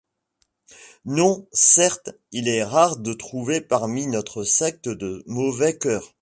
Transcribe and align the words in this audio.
Non, 1.05 1.47
certes, 1.53 2.09
il 2.31 2.47
est 2.47 2.63
rare 2.63 2.97
de 2.97 3.13
trouver 3.13 3.61
parmi 3.61 4.07
notre 4.07 4.43
secte 4.43 4.89
de 4.89 5.21
mauvais 5.27 5.77
coeurs! 5.77 6.15